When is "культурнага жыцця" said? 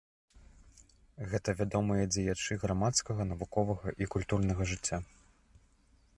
4.17-4.97